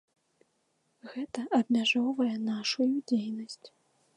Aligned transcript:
Гэта 1.11 1.45
абмяжоўвае 1.59 2.33
нашую 2.49 2.89
дзейнасць. 3.13 3.63